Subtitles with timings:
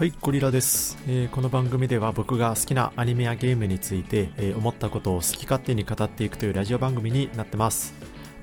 [0.00, 7.92] はい、ゴリラです、えーこの番組では僕が好きなアニメやゲームについて、えー思ったことを好き勝手に語っていくというラジオ番組になってます。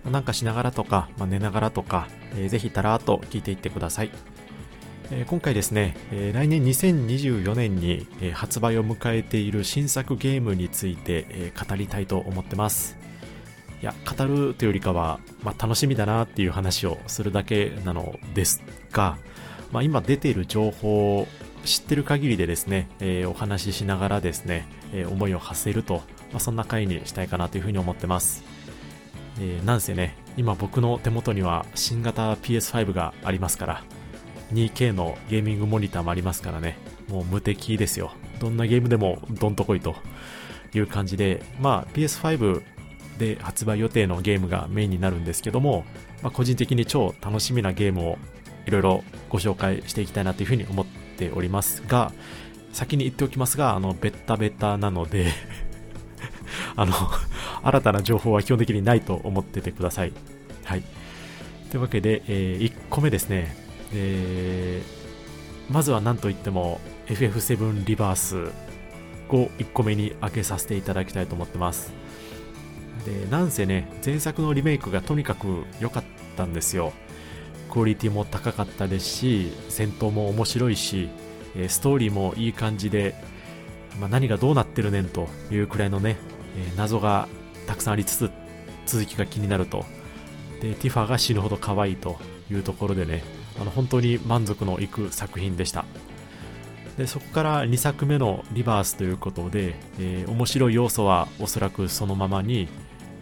[0.05, 4.11] なんかしながらとか、まあ、寝ながらとか、えーぜひたらーと聞いていってください。
[5.09, 12.99] えー今回ですね、え来年2024年に、え発売を迎えている新作ゲームについて、え語りたいと思ってます。
[13.81, 18.61] いや、語るというよりかは、まあ、楽しみだなっていう話をするだけなのです
[18.91, 19.17] が、
[19.71, 21.27] まあ、今出ている情報
[21.67, 25.95] 知ってる限りでですね、えーお話ししながらですね、えー思いを馳せると、
[26.31, 28.43] まあ、そんな回にしたいかなというふうに思ってます。
[29.39, 33.83] えーなんせね、今僕の手元には新型 PS5 がありますから、
[34.53, 36.77] 2K のゲーミングモニターもありますからね、
[37.09, 38.13] もう無敵ですよ。
[38.39, 39.95] どんなゲームでもどんとこいと
[40.73, 42.63] いう感じで、まあ PS5
[43.19, 45.83] で発売予定のゲームがメインになるんですけども、
[46.21, 48.17] まあ、個人的に超楽しみなゲームを
[48.67, 52.11] いろいろご紹介していきたいなというふうに思ってっておりますが、
[52.73, 55.31] 先に言っておきますが、あの、ベッタベタなので、
[56.75, 56.93] あの、
[57.63, 60.13] 新たな情報は基本的にないと思っててください。
[60.63, 60.83] はい。
[61.71, 63.55] というわけで、え1個目ですね。
[63.93, 64.97] えー
[65.69, 68.51] まずは何といっても FF7 リバース
[69.29, 71.91] を1個目に開けさせていただきたいと思ってます。
[73.05, 76.03] で、なんせね、前作のリメイクがとにかく良かっ
[76.37, 76.93] たんですよ。
[77.77, 81.09] クオリティも高かったですし、戦闘も面白いし、
[81.67, 83.13] ストーリーもいい感じで、
[83.99, 86.17] まあ、何がどうなってるねんというくらいのね、
[86.75, 87.27] 謎が
[87.67, 88.31] たくさんありつつ、
[88.87, 89.85] 続きが気になると。
[90.59, 92.17] で、ティファが死ぬほど可愛いと
[92.49, 93.21] いうところでね、
[93.61, 95.85] あの本当に満足のいく作品でした。
[96.97, 102.69] でそこから2作目のリバースということで、えー面白い要素はおそらくそのままに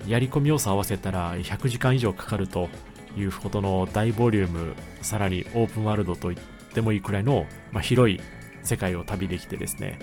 [0.08, 2.70] やり込み要素を合わせたら100時間以上かかると
[3.16, 6.42] いうほどの大ボリュームさらにオープンワールドと言っ
[6.74, 8.20] てもいいくらいの、まあ、広い
[8.64, 10.00] 世界を旅できてですね。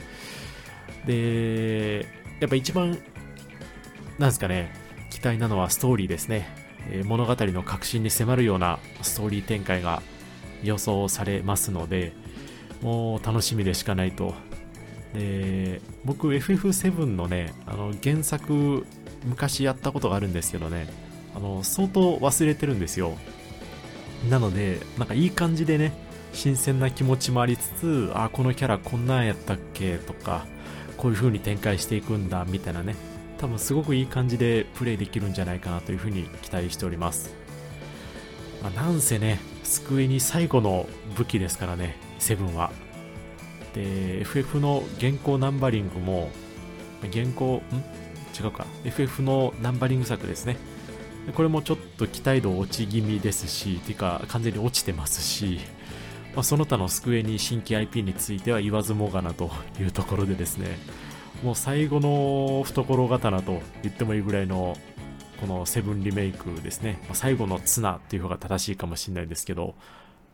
[1.06, 2.06] で
[2.40, 2.98] やっぱ一番
[4.18, 4.72] なんですかね
[5.10, 6.48] 期待なのはストーリーですね、
[6.90, 10.02] えー物語の核心に迫るようなストーリー展開が
[10.62, 12.12] 予想されますので
[12.80, 14.34] もう楽しみでしかないと。
[15.14, 18.86] で僕 FF7 のねあの原作
[19.24, 20.86] 昔やったことがあるんですけどね。
[21.34, 23.16] あの相当忘れてるんですよ
[24.28, 25.92] なのでなんかいい感じでね
[26.32, 29.98] 新鮮な気持ちもありつつあこのキャラこんなんやったっけ？
[29.98, 30.46] とか
[30.96, 32.94] こういう風に展開していくんだみたいなね
[33.38, 37.34] 多分すごくいい感じでプレイできるんじゃないかなという風に期待しております
[38.62, 42.70] まあ、なんせね、スクエニ最後の武器ですからね、セブンは。
[43.74, 46.30] で、FF の現行ナンバリングも、
[47.02, 47.60] 現行、ん？
[48.40, 48.66] 違うか。
[48.84, 50.58] FF のナンバリング作ですね。
[51.34, 55.60] これもちょっと期待度落ち気味ですし、てか完全に落ちてますし、
[56.34, 60.78] まあ、その他のスクエニ新規 IP については言わずもがなというところでですね、
[61.42, 64.76] もう最後の懐刀と言ってもいいぐらいの
[65.40, 69.74] このセブンリメイクですね、まあ最後の綱っていう方が正しいかもしれないですけど、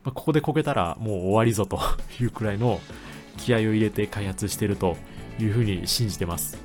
[0.03, 1.79] まあここでこけたらもう終わりぞと
[2.19, 2.79] いうくらいの
[3.37, 4.97] 気合を入れて開発してると
[5.39, 6.57] いうふうに信じてます。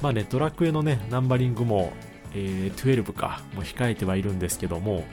[0.00, 1.92] まあね、ドラクエのね、ナンバリングも、
[2.34, 5.04] えー12か、も控えてはいるんですけども、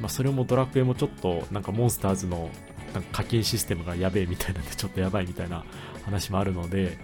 [0.00, 2.50] まあそれもドラクエもちょっとなんかモンスターズの
[2.94, 5.64] なんか課金システムがやべえみたいなんでちょっとやばいみたいな
[6.04, 6.98] 話もあるので、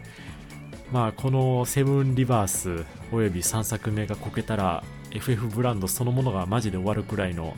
[0.93, 7.55] まあ、このセブンリバースおよび3作目がこけたら FF ブランドそのものがマジで終わるくらいの、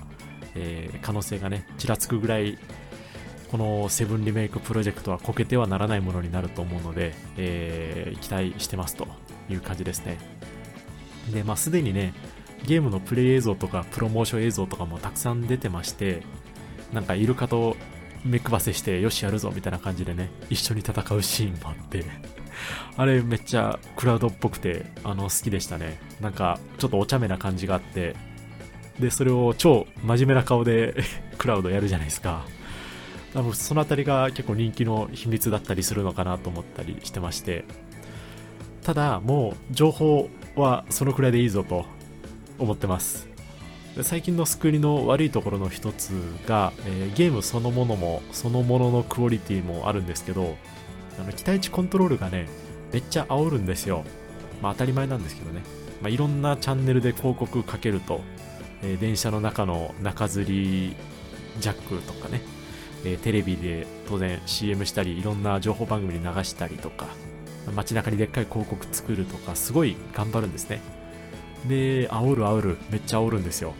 [0.54, 2.58] えー可能性がねちらつくぐらい
[3.50, 9.06] このセブンリメイクプロジェクトはこけてはならないものになると思うので、えー期待してますと
[9.48, 10.18] いう感じですね。
[11.32, 12.14] でまあすでにね
[12.66, 16.22] ゲームのプレイ映像とかプロモーション映像とかもたくさん出てまして
[16.92, 17.76] なんかイルカと
[18.24, 22.04] 目配せしてよしやるぞみたいな感じでね一緒に戦うシーンもあって
[22.96, 25.98] あれめっちゃクラウドっぽくてあの好きでしたね。
[26.20, 28.16] なんかちょっとお茶目な感じがあって
[28.98, 30.94] でそれを超真面目な顔で
[31.38, 32.44] クラウドやるじゃないですか。
[33.34, 37.64] 多分そのあたりが結構人気の秘密だったりするのかなと思ったりしてまして。
[38.82, 41.84] ただもう情報はそのくらいでいいぞと
[42.58, 43.28] 思ってます。
[44.02, 46.10] 最近のスクリの悪いところの一つ
[46.46, 50.58] が、えーゲームそのものもそのもののクオリティもあるんですけど
[51.18, 52.46] あの期待値コントロールがね
[52.92, 54.04] めっちゃ煽るんですよ。
[54.60, 55.62] まあ当たり前なんですけどね、
[56.02, 58.20] まあ、いろんなチャンネルで広告かけると、
[58.82, 60.94] えー電車の中の中吊り
[61.60, 62.42] ジャックとかね、
[63.04, 67.06] えーテレビで当然 CM したりいろんな情報番組に流したりとか
[67.74, 70.80] 街中にでっかい広告作るとかすごい頑張るんですね。
[71.68, 73.74] で煽る煽るめっちゃ煽るんですよ。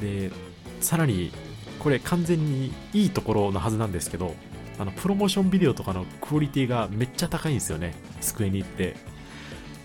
[0.00, 0.30] で
[0.80, 1.32] さらに
[1.78, 4.34] これ完全にいいところのはずなんですけど
[4.78, 7.94] あのプロモーションビデオとかのクオリティがめっちゃ高いんですよね。
[8.20, 8.96] スクエニって。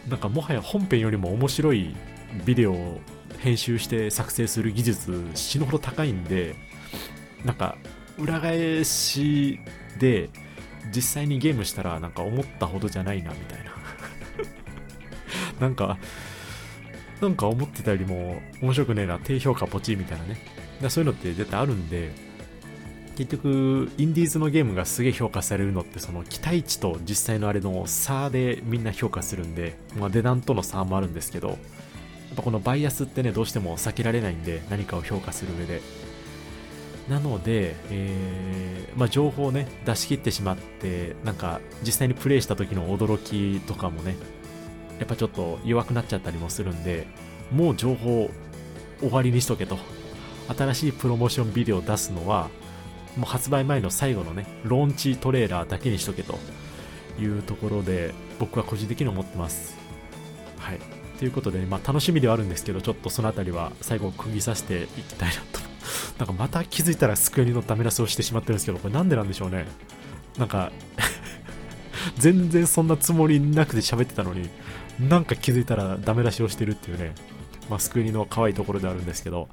[0.08, 1.94] なんかもはや本編よりも面白い
[2.46, 3.02] ビデオを
[3.40, 6.56] 編集して作成する技術死ぬほど高いんで
[7.44, 7.78] なんか
[8.18, 9.60] 裏返し
[10.00, 10.30] で
[10.94, 13.72] 実際にゲームしたらなんか思ったほどじゃないなみたいな。
[15.62, 15.98] なんか
[17.22, 20.38] なんか思ってたよりも面白くねえな低評価ポチみたいなね。
[20.81, 22.12] だそういうのって絶対あるんで
[23.16, 31.57] 結局インディーズのゲームがすげえ評価されるのってその期待値と実際のあれの差でみんな評価するんで、まあ、値段との差もあるんですけどやっ
[32.36, 36.06] ぱこのバイアスってねどうしても避けられないんで何かを評価する上で。
[37.09, 44.15] なので、えーまあ、情報をね出し切ってしまってなんか実際にプレイした時の驚きとかもね
[45.00, 47.07] やっぱちょっと弱くなっちゃったりもするんで
[47.51, 48.30] もう情報
[49.00, 49.77] 終わりにしとけと。
[50.57, 52.50] 新しいプロモーションビデオを出すのは
[53.18, 56.39] もう発売前の最後のねローンチトレーラーだけにしとけと。
[57.19, 59.75] いうところで僕は個人的に思ってます。
[60.57, 60.80] はい。
[61.19, 65.67] ということで、まあ、楽しみではあるんですけどちょっとその辺りは最後釘刺していきたいなと。
[66.18, 69.66] なんかまた気づいたらスクエニのダメ出しをしてしまってるんですけどこれなんでなんでしょうね
[70.38, 70.72] なんか
[72.18, 74.50] 全然そんなつもりなくて喋ってたのに
[75.00, 77.13] なんか気づいたらダメ出しをしてるっていうね、
[77.69, 79.48] まあ、スクエニの可愛いところであるんですけど、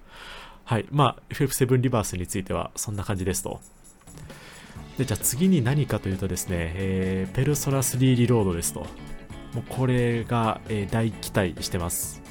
[0.64, 0.86] はい。
[0.90, 3.60] まあ、FF7 リバースについてはそんな感じですと。
[4.96, 8.80] で、じゃあ次に何かというとですね、えー、ペルソナ3リロードですと。
[9.52, 12.22] もうこれが、えー、大期待してます。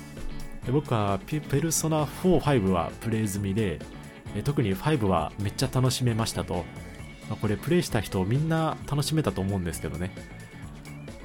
[0.72, 3.80] 僕はペルソナ4、5はプレイ済みで、
[4.44, 6.66] 特に5はめっちゃ楽しめましたと。
[7.30, 10.12] ま、これプレイした人みんな楽しめたと思うんですけどね。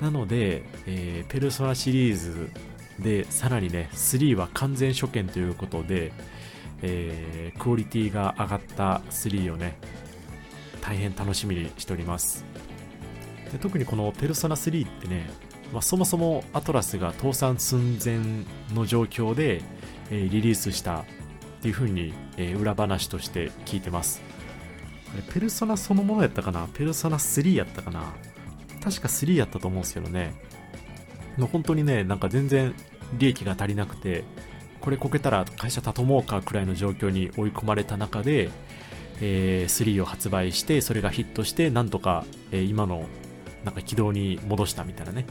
[0.01, 2.51] なので、えー、ペルソナシリーズ
[2.99, 6.13] でさらにね、3は完全初見ということで、
[6.83, 9.77] えー、クオリティが上がった3をね、
[10.81, 12.45] 大変楽しみにしております。
[13.53, 15.29] で特にこのペルソナ3ってね、
[15.73, 18.19] まあ、そもそもアトラスが倒産寸前
[18.75, 19.63] の状況で、
[20.11, 21.05] えー、リリースしたっ
[21.61, 24.23] ていう風に、えー、裏話として聞いてます。
[25.13, 26.69] あれ、ペルソナそのものやったかな？
[26.73, 28.15] ペルソナ3やったかな？
[28.83, 30.35] 確か3やったと思うんですけどね。
[31.37, 32.75] もう本当にね、なんか全然
[33.19, 34.25] 利益が足りなくて、
[34.81, 38.51] これこけたら会社畳もうかくらいの状況に追い込まれた中で、
[39.21, 43.05] えー、3を発売して、それがヒットして、なんとか、えー、今の
[43.65, 45.27] なんか軌道に戻したみたいなね。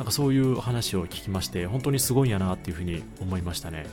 [0.00, 3.84] なんかそういう話を聞きまして、本当にすごいんやなっていうふうに思いましたね。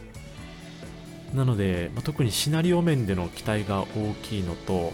[1.35, 4.93] なので、まあ、特にシナリオ面での期待が大きいのと、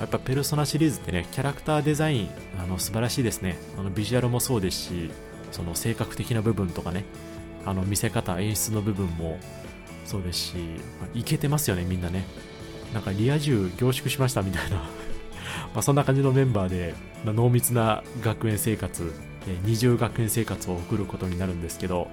[0.00, 3.56] やっぱペルソナシリーズってね、キャラクターデザイン、あの素晴らしいですね。
[3.78, 5.12] あのビジュアルもそうですし、
[5.52, 7.04] その性格的な部分とかね、
[7.64, 9.38] あの見せ方、演出の部分も
[10.04, 10.56] そうですし、
[11.14, 12.26] いけてますよね、みんなね。
[12.92, 14.82] なんかリア充凝縮しましたみたいな
[15.74, 16.94] まそんな感じのメンバーで、
[17.24, 19.12] まあ、濃密な学園生活、
[19.64, 22.08] 二重学園生活を送ることになるんですけど、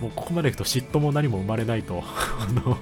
[0.00, 2.02] もうここまでいくと嫉妬も何も生まれないと
[2.40, 2.78] あの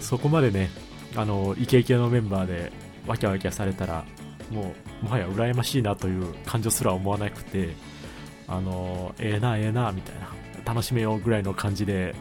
[0.00, 0.70] そこまでね、
[1.16, 2.72] あの、イケイケのメンバーで
[3.06, 4.04] ワキャワキャされたら、
[4.50, 7.74] もう、もはや羨ましいなという感情すら思わなくて、
[8.46, 10.30] あの、ええー、な、ええー、な、みたいな、
[10.64, 12.14] 楽しめようぐらいの感じで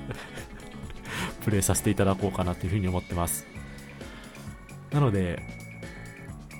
[1.44, 3.48] プレイさせていただこうかなというふうに思ってます。
[4.92, 5.42] なので、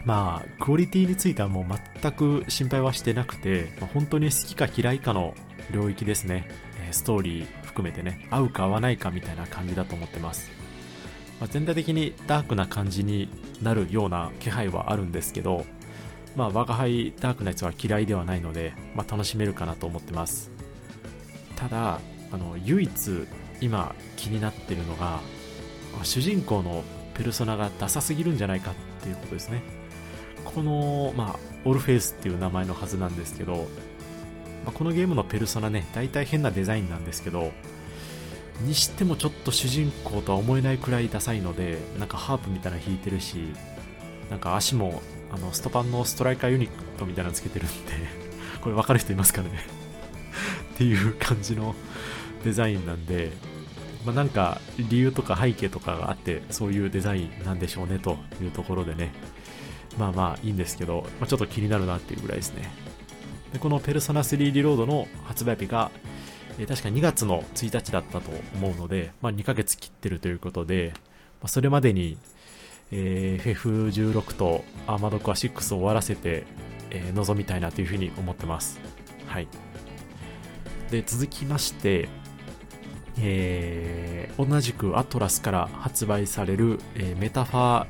[0.06, 1.66] まあ、クオリティについてはもう
[2.02, 5.34] 全く心配はしてなくて、まあ、本当に好きか嫌いかの
[5.72, 6.48] 領域ですね。
[6.92, 10.50] ストーリー含めてね、合うか合わないかみたいな感じだと思ってます。
[11.40, 13.30] まあ、全体的にダークな感じに
[13.62, 15.66] なるような気配はあるんですけど、
[16.36, 20.52] まあ、我が輩ダークなやつは嫌いではないので、まあ、楽しめるかなと思ってます。
[21.56, 22.00] ただ、
[22.32, 23.28] あの、唯一
[23.60, 25.20] 今気になってるのが、
[26.04, 26.84] 主人公の
[27.16, 29.77] ペルソナがダサすぎるんじゃないかっていうことですね。
[30.46, 33.68] この、まあ、オルフェイスっていう名前のはずなんですけど、
[34.66, 37.52] まあ、このゲームのペルソナね、大体変なデザインなんですけど、
[38.62, 43.38] にしてもちょっと主人公とは思えないくらいダサいので、なんかハープみたいなの弾いてるし、
[44.30, 45.02] なんか足も、
[45.32, 47.74] あの、ストパンのストライカーユニットみたいなのつけてるんで
[48.62, 49.50] これ分かる人いますかね？
[50.74, 51.76] っていう感じの
[52.44, 53.32] デザインなんで、
[54.06, 59.12] まあ、なんか理由とか背景とかがあって、そういうデザインなんでしょうねというところでね、
[59.98, 62.70] まあまあいいんですけど、まあ、ちょっと気になるなっていうぐらいですね。
[63.54, 65.92] でこのペルソナ3リロードの発売日が、
[66.60, 70.94] えー、確か2月の1日だったと思うので、まあ、2ヶ月切ってるということで、
[71.42, 72.18] まあ、それまでに、
[72.92, 76.46] えー、FF16 とアーマードコア6を終わらせて、
[76.90, 78.80] えー、臨みたいなというふうに思ってます。
[79.28, 79.48] はい。
[80.92, 82.10] で、続きまして、
[83.20, 87.88] えー、同じくアトラスから発売される、えー、メタファー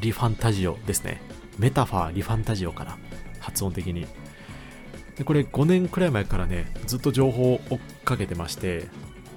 [0.00, 1.20] リファンタジオですね。
[1.58, 2.98] メタファーリファンタジオかな
[3.40, 4.06] 発音的に。
[5.16, 8.88] でこれ5年くらい前からねずっと情報を追っかけてまして、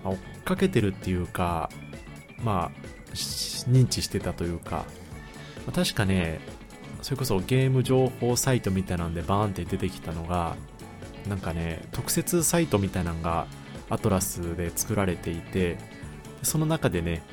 [0.04, 1.70] まあ、追っかけてるっていうか
[2.42, 4.86] まあ認知してたというか、
[5.66, 6.40] まあ、確かね
[7.02, 10.56] それこそゲーム情報サイトみたいなんでバーンって出てきたのが
[11.28, 13.48] なんかね特設サイトみたいなのが
[13.90, 15.78] アトラスで作られていて
[16.42, 17.24] その中でね、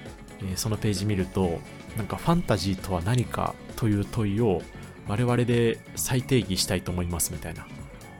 [0.56, 1.60] そのページ見ると
[1.96, 4.62] なんかファンタジーとは何かという問いを
[5.08, 7.66] 我々で再定義したいと思いますみたいな、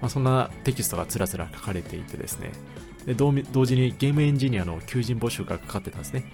[0.00, 2.50] まあ、そんなテキストがつらつら書かれていてですね。
[3.07, 6.25] で同時にゲームエンジニアの求人募集がかかってたんですね。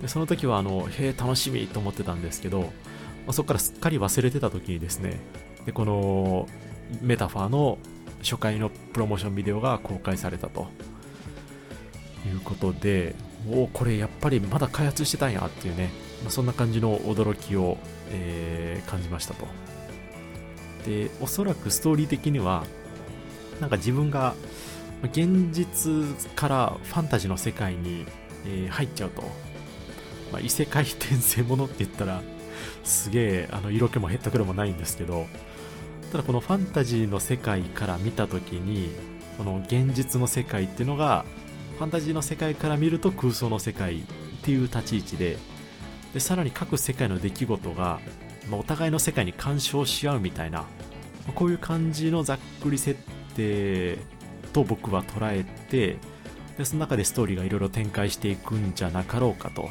[0.00, 2.66] でその時はあのへえ楽しみと思ってたんですけど、ま
[3.28, 5.20] あ、そこからすっかり忘れてた時にですね
[5.66, 6.48] でこの
[7.02, 7.78] メタファーの
[8.22, 10.68] 初回のプロモーションビデオが公開されたと。
[12.26, 13.14] いうことで
[13.50, 15.90] おおこれやっぱりまだ開発してたんやっていうね、
[16.24, 17.78] ま、そんな感じの驚きを、
[18.10, 19.46] えー、感じましたと。
[20.84, 22.64] でおそらくストーリー的には
[23.60, 24.34] なんか自分が
[25.12, 28.06] 現実からファンタジーの世界に、
[28.46, 29.22] えー、入っちゃうと、
[30.32, 32.22] まあ、異世界転生ものって言ったら
[32.84, 35.26] すげえあの色気もへったくれもないんですけど
[36.12, 38.90] ただこのファンタジーの世界から見た時に
[39.38, 41.24] この現実の世界っていうのが
[41.78, 44.02] ファンタジーの世界から見ると空想の世界っ
[44.42, 45.38] ていう立ち位置で
[46.14, 48.00] でさらに各世界の出来事が、
[48.48, 50.66] まあ、お互いの世界に干渉し合うみたいな、ま
[51.28, 53.00] あ、こういう感じのざっくり設
[53.34, 53.98] 定
[54.52, 55.98] と僕は捉えて
[56.58, 59.68] でその中でストーリーがいろいろ展開していくんじゃなかろうかと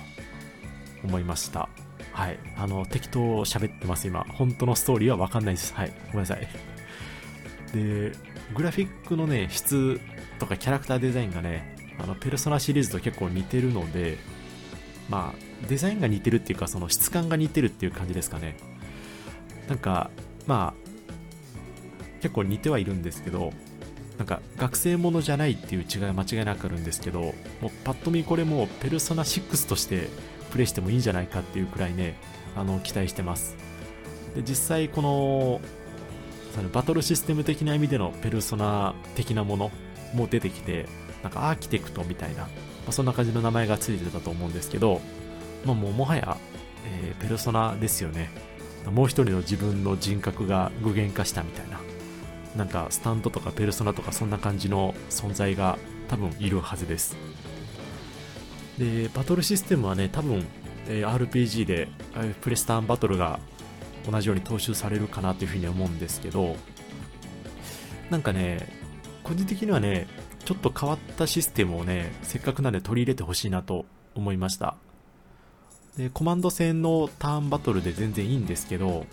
[1.04, 1.70] 思いました
[2.20, 2.40] はい。
[2.58, 4.26] あの、適当喋ってます、今。
[4.34, 5.74] 本当のストーリーはわかんないです。
[5.74, 5.94] はい。
[6.08, 6.48] ごめんなさい。
[7.74, 8.12] で、
[8.54, 10.02] グラフィックのね、質
[10.38, 14.18] とかキャラクターデザインがね、あの、ペルソナシリーズと結構似てるので、
[15.10, 18.56] まあ、デザインが似てるっていうか、その質感が似てるっていう感じですかね。
[19.68, 20.10] なんか、
[20.48, 20.90] まあ、
[22.22, 23.54] 結構似てはいるんですけど、
[24.18, 27.34] なんか学生ものじゃないっていう違いは間違いなくあるんですけど、もう
[27.84, 30.10] パッと見これもペルソナ6として
[30.52, 32.18] プレイしてもいいんじゃないかっていうくらいね、
[32.56, 33.56] あの、期待してます。
[34.36, 35.62] で、実際この、
[36.54, 39.72] そのバトルシステム的な意味でのペルソナ的なもの
[40.14, 40.88] も出てきて、
[41.24, 42.50] なんかアーキテクトみたいな、
[42.90, 45.02] あ、そんな感じの名前がついてたと思うんですけど、
[45.66, 46.38] まあ、もうもはや、
[46.86, 48.30] えー、ペルソナですよね。
[48.86, 51.80] もう一人の自分の人格が具現化したみたいな。
[52.56, 55.78] なんかスタントとかペルソナとかそんな感じの存在が
[56.08, 57.16] 多分いるはずです。
[58.78, 60.46] で、バトルシステムはね、多分、
[60.88, 63.40] えー、RPG でえ、プレスターンバトルが
[64.10, 66.56] 同じように踏襲されるかなというふうに思うんですけど、
[68.10, 68.68] なんかね、
[69.24, 70.08] 個人的にはね、
[70.50, 74.78] ちょっと変わったシステムをね、せっかくなんで取り入れてほしいなと思いました。
[75.96, 79.06] で、コマンド戦のターンバトルで全然いいんですけど、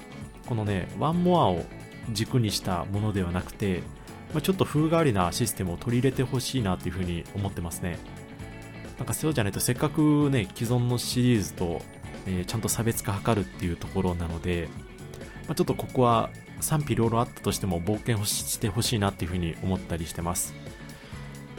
[0.46, 1.62] このね、ワンモアを
[2.10, 3.82] 軸にしたものではなくて、
[4.32, 7.98] まあ、ちょっと風変わりなシステムを取り入れてほしいなというふうに思ってますね。
[8.96, 11.82] なんかそうじゃないとせっかくね、既存のシリーズと、
[12.24, 14.70] えー、ちゃんと差別化図るっていうところなので、
[15.48, 16.30] まあ、ちょっとここは
[16.62, 20.54] 賛否両論あったとしても冒険をしてほしいなっていうふうに思ったりしてます。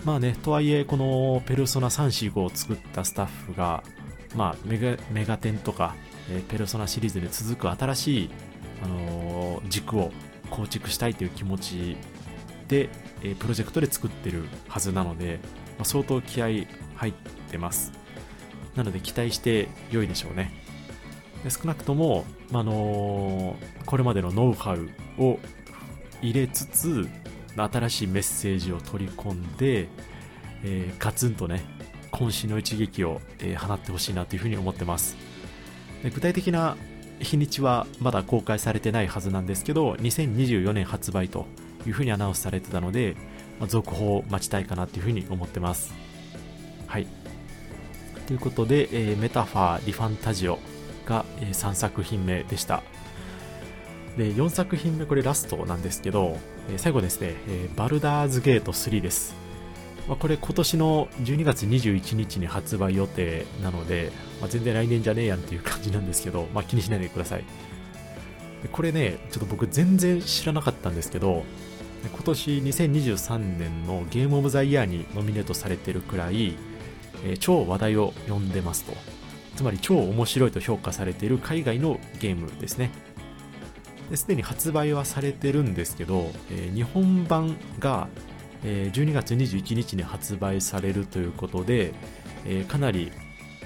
[0.06, 3.84] まあね、とはいえ、このペルソナ345を作ったスタッフが、
[4.36, 5.96] まあ、メガメガテンとか、
[6.30, 8.30] えー、ペルソナシリーズに続く新しい、
[8.84, 10.12] あのー、軸を
[10.50, 11.98] 構築したいという気持ち
[12.68, 12.90] で、
[13.22, 15.40] えー、プロジェクトで作ってるはずなので、
[15.78, 16.68] まあ、相当気合入
[17.10, 17.14] っ
[17.50, 17.92] てます。
[18.76, 20.52] なので期待して良いでしょうね。
[21.44, 25.40] で少なくとも、まあのー、これまでのノウハウを
[26.22, 27.08] 入れつつ、
[27.64, 29.88] 新しいメッセージを取り込んで、
[30.64, 31.64] えー、ガツンとね、
[32.12, 35.16] 渾身の一撃を、えー、放ってほしいなというふうに思ってます。
[36.04, 36.78] で具体的な
[37.20, 41.46] 日にちはまだ公開されてないはずなんですけど、2024年発売と
[41.86, 43.16] いうふうにアナウンスされてたので、
[43.60, 45.94] まあ、続報を待ちたいかなというふうに思ってます。
[46.86, 47.08] はい。
[48.28, 50.60] ということで、えー、メタファー・リファンタジオ
[51.06, 52.84] が、えー、3作品目でした。
[54.18, 56.38] で、4作品目、これラストなんですけど、
[56.70, 59.36] え、最後ですね、えバルダーズゲート3です。
[60.08, 67.44] まあ、これ今年の12月21日に発売予定なので、まあ、全然来年じゃねえやんっていう感じなんですけど、まあ、気にしないでください。
[68.72, 71.44] これね、ちょっと僕全然知らなかったんですけど、
[72.04, 76.56] 今年2023年のゲームオブザイヤーにノミネートされてるくらい、
[77.26, 78.94] えー、超話題を呼んでますと。
[79.56, 82.92] つまり超面白いと評価されている海外のゲームですね。
[84.16, 88.08] すでに発売はされてるんですけど、えー、日本版が、
[88.64, 91.94] えー、12月21日に発売されるということで、
[92.46, 93.12] えー、かなり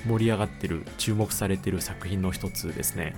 [0.07, 3.15] 盛り上がってる、注目されてる作品の一つですね。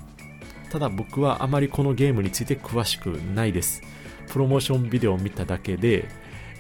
[0.70, 3.82] ただ僕はあまりこのゲームについて詳しくないです。
[4.28, 6.10] プロモーションビデオを見ただけで、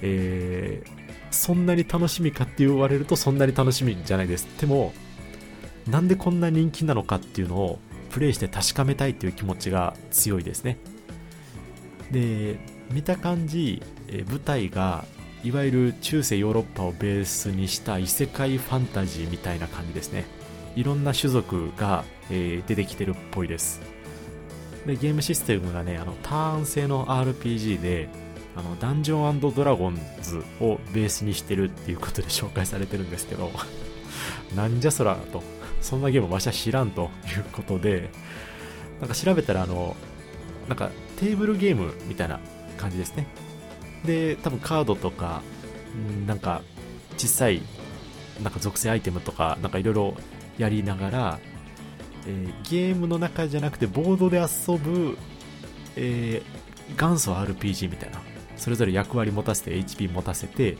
[0.01, 0.89] えー、
[1.31, 4.45] そんなに楽しみかって言われるとそんなに楽しみじゃないです。
[4.59, 4.93] でも、
[5.87, 7.79] なんでこんな人気なのかっていうのを
[8.13, 10.77] プレイして確かめたいっていう気持ちが強いですね。
[12.11, 12.59] で、
[12.91, 15.03] 見た感じ、え舞台が
[15.43, 20.25] いわゆる中世ヨーロッパをベースにした異世界ファンタジーみたいな感じですね。
[20.75, 23.81] いろんな種族が、えー、出てきてるっぽいです。
[24.85, 28.09] で、ゲームシステムがね、あの、ターン制の RPG で、
[28.55, 33.51] あの、ダンジョンドラゴンズをベースにしてるっていうことで紹介されてるんですけど、
[34.55, 35.41] なんじゃそらと、
[35.83, 38.09] そんなゲームわしは知らんということで、
[38.99, 39.95] なんか調べたらあの、
[40.67, 42.39] なんかテーブルゲームみたいな
[42.77, 43.27] 感じですね。
[44.05, 45.41] で、多分カードとか、
[46.25, 46.61] なんか
[47.17, 47.61] 小さい、
[48.41, 50.15] なんか属性アイテムとか、なんかいろいろ
[50.57, 51.39] やりながら、
[52.25, 55.17] えー、ゲームの中じゃなくてボードで遊ぶ、
[55.95, 58.21] えー、元祖 RPG みたいな。
[58.55, 60.77] それぞれ役割持たせて HP 持たせて、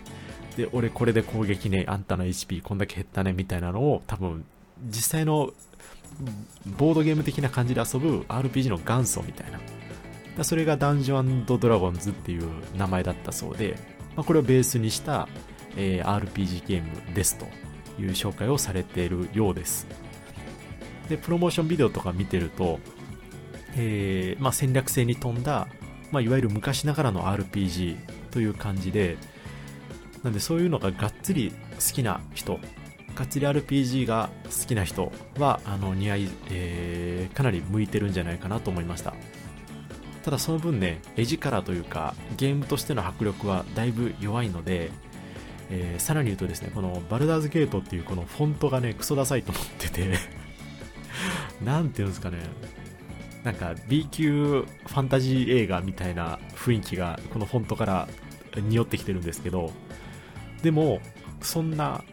[0.55, 4.45] で、俺これで攻撃ね、あんたの HP こんだけ減ったね、みたいなのを多分、
[4.86, 5.54] 実際の
[6.78, 10.44] ボードゲーム的な感じで遊ぶ RPG の元祖みたいな。
[10.44, 13.78] それがダンジョンドラゴンズっていう名前だったそうで、
[14.16, 15.28] まあ、これをベースにした、
[15.78, 17.46] えー、RPG ゲームですと
[18.02, 19.86] いう紹介をされているようです。
[21.08, 22.80] で、プロモーションビデオとか見てると、
[23.75, 25.68] えー、まあ、戦略性に富んだ
[26.13, 27.98] まあ、いわゆる昔ながらの RPG
[28.30, 29.18] という感じで、
[30.22, 32.60] なんでそういうのががっつり好きな人、
[33.15, 39.13] がっつり RPG が好きな人は、あの、似合い、えー、かなり向いてるんじゃないかなと思いました。
[40.24, 44.89] ただその分ね、絵力というか、ゲームとしての迫力はだいぶ弱いので、
[45.70, 50.17] えー、さらに言うとですね、このバルダーズゲートっていうこのフォントがね、クソダサいと思ってて
[51.63, 52.38] なんていうんですかね、
[53.43, 58.08] なんか B 級ファンタジー映画みたいな雰囲気がこのフォントから
[58.56, 59.71] 匂ってきてるんですけど、
[60.63, 61.02] でも、
[61.41, 62.04] そんな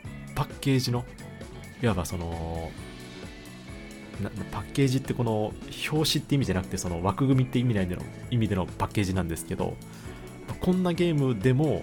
[0.41, 1.05] パッケージの、
[1.83, 2.71] いわばその、
[4.51, 5.53] パッケージってこの
[5.93, 9.77] 表紙って意味じゃなくてその枠組みって意味での意味でのパッケージなんですけど
[10.61, 11.83] こんなゲームでも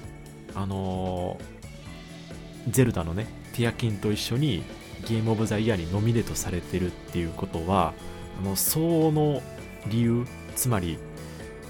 [0.56, 1.39] あの
[2.70, 4.63] ゼルダのねティアキンと一緒に
[5.08, 7.93] ゲームオブザイヤーにノミネートされてるっていうことは
[8.39, 9.41] あの相応の
[9.88, 11.00] 理由つまり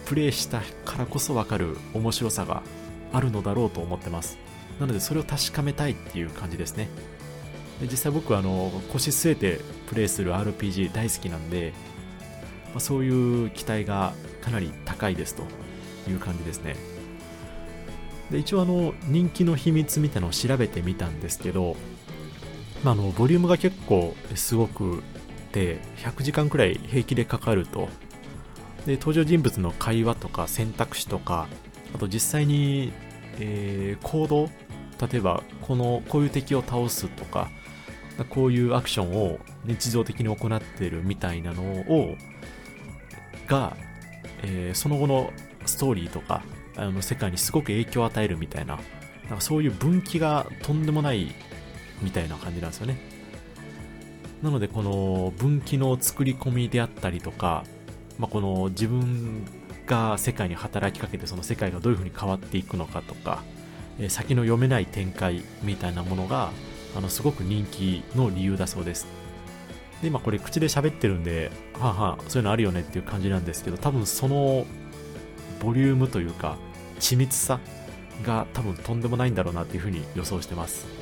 [0.06, 2.62] プレイしたからこそ分かる面白さが
[3.13, 4.46] あるのだろうと思ってます。
[4.79, 6.89] なのでそれを確かめたいっていう感じですね。
[7.79, 11.73] で実際僕はあの腰据えてプレイする RPG 大好きなんで、
[12.67, 15.43] まあ、そういう期待がかなり高いですと
[16.09, 16.75] いう感じですね。
[18.31, 21.75] で一応あの人気の秘密みたいなのを調べてみたんですけど、
[22.83, 25.01] まあ、あのボリュームが結構すごく
[25.51, 27.89] て100時間くらい平気でかかると。
[28.85, 31.49] で登場人物の会話とか選択肢とか
[31.93, 32.93] あと実際に、
[33.37, 34.49] えー、行動
[34.99, 37.49] 例えばこのこういう敵を倒すとか
[38.29, 42.15] こういうアクションを日常的に行っているみたいなのを
[43.47, 43.77] が、
[44.43, 45.31] えー、その後の
[45.65, 46.43] ストーリーとか
[46.75, 48.79] あの世界にすごく影響を与えるみたいな
[49.29, 51.33] なんかそういう分岐がとんでもない
[52.01, 52.97] みたいな感じなんですよね。
[54.41, 57.63] なのでこの分岐の作り込みであったりとか、
[58.19, 59.43] まあ、この自分
[59.88, 63.43] が世界に働きかけてその世界がどういうふうに変わっていくのかとか、
[63.99, 66.51] え先の読めない展開みたいなものが
[66.95, 69.07] あのすごく人気の理由だそうです
[70.01, 74.65] で今これ口で喋ってるんではあ、はあ、そういうのあるよねっていう感じなんですけど多分その
[75.60, 76.57] ボリュームというか
[76.99, 77.60] 緻密さ
[78.23, 80.97] が多分とんでもないんだろうなっていうふうに予想してます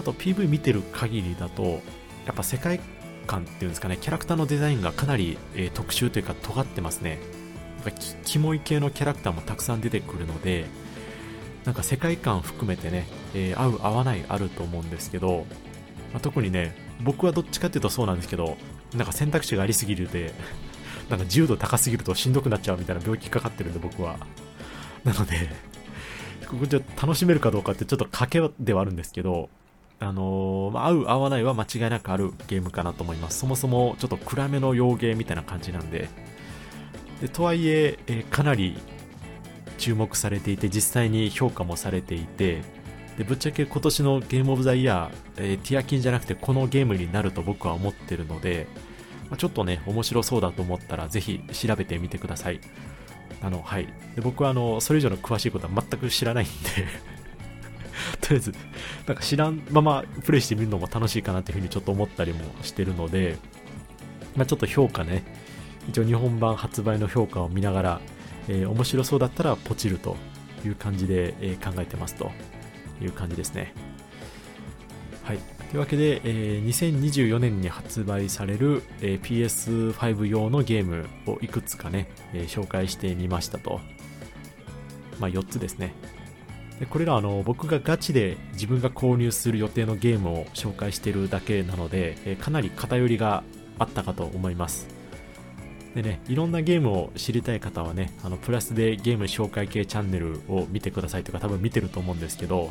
[0.00, 1.82] あと PV 見てる限りだと、
[2.26, 2.80] やっぱ世界
[3.26, 7.18] 観っていうんですかね、キャラクターのデザインがかなり、えー、特殊というか尖ってますね。
[7.84, 10.66] なんかキモい系のキャラクターもたくさん出てくるので、
[11.64, 15.46] なんか世界観含めてね、えー、合う合わないあると思うんですけど、
[16.12, 18.56] まあ、特にね、僕はどっちかっていうとそうなんですけど、
[18.94, 20.32] なんか選択肢がありすぎるで、
[21.08, 24.16] なんか自由度高すぎるとしんどくなっちゃうみたいな病気かかってるんで僕は。
[25.04, 25.50] なので、
[26.48, 29.48] ここじゃ楽しめるかどうかってちょっと賭けではあるんですけど、
[29.98, 33.40] あのー、合う合わないは間違いなくあるゲームかなと思います。
[33.40, 36.08] そもそもちょっと暗めの洋芸みたいな感じなんで。
[37.20, 38.78] でとはいええー、かなり
[39.80, 42.62] 注目されていて、実際に評価もされていて、
[43.18, 48.66] でぶっちゃけ今年のゲームオブザイヤー、えー、ティアキンじゃなくてこのゲームになると僕は思ってるので、
[49.30, 52.60] まあ、ちょっとね、面白そうだと思ったらぜひ調べてみてください。
[53.42, 53.86] あの、はい。
[54.14, 56.52] で僕はあの、それ以上の詳しいことは全く知らないんで
[58.20, 58.54] とりあえず、
[59.06, 63.36] なんか知らんままプレイしてみるのも楽しいかなっていうふうにちょっと思ったりもしてるので、
[64.36, 65.24] まあ、ちょっと評価ね、
[65.88, 68.00] 一応日本版発売の評価を見ながら、
[68.48, 70.16] えー、面白そうだったらポチると
[70.64, 72.30] いう感じで、えー、考えてますと
[73.00, 73.74] いう感じですね。
[75.22, 75.38] はい。
[75.70, 83.80] というわけで、えー、2024年に発売される、えー、PS5 用のゲームをいくつかね、えー、紹介してみましたと。
[85.20, 85.94] まあ、4つですね。
[86.80, 93.44] でこれらあの僕がガチで自分が購入する予定のゲームを紹介しているだけなので、えー、かなり偏りが
[93.78, 94.99] あったかと思います。
[95.94, 102.70] でね、いろんなゲームを知りたい方はね、あのプラスでゲーム紹介系チャンネルを見てくださいとか多分見てると思うんですけど、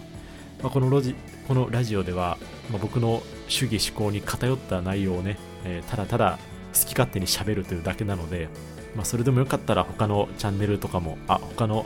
[0.61, 1.15] まあ、このロジ
[1.47, 2.37] このラジオでは、
[2.69, 6.39] まあ、僕の主義思考に偏った内容をね、えー、ただただ
[6.73, 8.47] 好き勝手に喋るというだけなので、
[8.95, 11.85] まあ、それでもよかったら他のチャンネルとかも、あ、他の、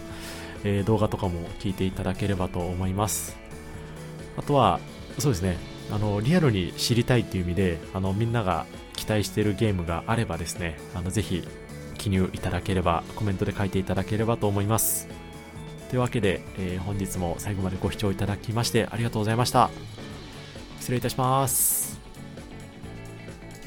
[0.64, 3.38] えー、動画とかも聞いていただければと思います。
[4.38, 4.80] あとは、
[5.20, 5.58] そうですね、
[5.92, 8.66] あの、リアルに知りたいっていう意味で、あの、みんなが
[9.04, 11.46] 期待しているゲームがあればですね、あの、ぜひ
[11.98, 15.10] 記入いただければ、コメントで書いていただければと思います。
[15.90, 19.70] というわけで、えー、本日も最後までご視聴いただきましてありがとうございました。
[20.80, 22.03] 失礼いたします。